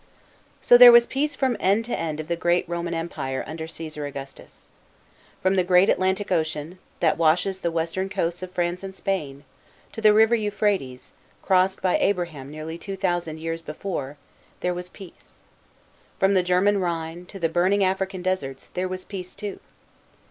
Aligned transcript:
So 0.63 0.79
there 0.79 0.91
was 0.91 1.05
peace 1.05 1.35
from 1.35 1.55
end 1.59 1.85
to 1.85 1.95
end 1.95 2.19
of 2.19 2.27
the 2.27 2.35
great 2.35 2.67
Roman 2.67 2.95
Empire 2.95 3.43
under 3.45 3.67
Ca3sar 3.67 4.07
Augustus. 4.07 4.65
From 5.43 5.57
the 5.57 5.63
great 5.63 5.89
Atlantic 5.89 6.31
Ocean, 6.31 6.79
that 7.01 7.19
washes 7.19 7.59
the 7.59 7.69
western 7.69 8.09
coasts 8.09 8.41
of 8.41 8.49
France 8.51 8.81
and 8.81 8.95
Spain, 8.95 9.43
to 9.91 10.01
the 10.01 10.11
river 10.11 10.33
Euphrates, 10.33 11.11
'crossed 11.43 11.83
by 11.83 11.99
Abraham 11.99 12.49
nearly 12.49 12.79
two 12.79 12.95
thousand 12.95 13.37
years 13.41 13.61
before, 13.61 14.17
therewas 14.61 14.89
peace. 14.89 15.37
From 16.17 16.33
the 16.33 16.41
German 16.41 16.79
Rhine, 16.79 17.27
to 17.27 17.39
thef 17.39 17.53
burning 17.53 17.83
African 17.83 18.23
deserts, 18.23 18.69
there 18.73 18.87
was 18.87 19.05
peace 19.05 19.35
too. 19.35 19.59